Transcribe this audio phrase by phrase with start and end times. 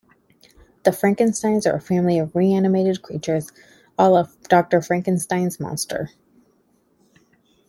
[0.81, 3.51] The Frankensteins are a family of reanimated creatures,
[3.99, 6.09] ala Doctor Frankenstein's monster.